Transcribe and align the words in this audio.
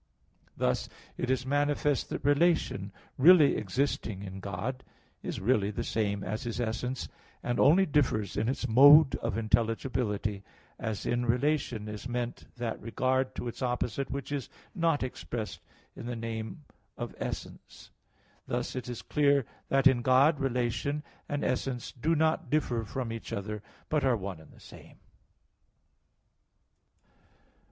Thus 0.57 0.89
it 1.15 1.29
is 1.29 1.45
manifest 1.45 2.09
that 2.09 2.25
relation 2.25 2.91
really 3.19 3.55
existing 3.55 4.23
in 4.23 4.39
God 4.39 4.83
is 5.21 5.39
really 5.39 5.69
the 5.69 5.83
same 5.83 6.23
as 6.23 6.41
His 6.41 6.59
essence 6.59 7.07
and 7.43 7.59
only 7.59 7.85
differs 7.85 8.35
in 8.35 8.49
its 8.49 8.67
mode 8.67 9.13
of 9.17 9.37
intelligibility; 9.37 10.43
as 10.79 11.05
in 11.05 11.27
relation 11.27 11.87
is 11.87 12.09
meant 12.09 12.45
that 12.55 12.81
regard 12.81 13.35
to 13.35 13.47
its 13.47 13.61
opposite 13.61 14.09
which 14.09 14.31
is 14.31 14.49
not 14.73 15.03
expressed 15.03 15.59
in 15.95 16.07
the 16.07 16.15
name 16.15 16.63
of 16.97 17.13
essence. 17.19 17.91
Thus 18.47 18.75
it 18.75 18.89
is 18.89 19.03
clear 19.03 19.45
that 19.69 19.85
in 19.85 20.01
God 20.01 20.39
relation 20.39 21.03
and 21.29 21.43
essence 21.45 21.91
do 21.91 22.15
not 22.15 22.49
differ 22.49 22.83
from 22.85 23.13
each 23.13 23.31
other, 23.31 23.61
but 23.87 24.03
are 24.03 24.17
one 24.17 24.39
and 24.39 24.51
the 24.51 24.59
same. 24.59 24.97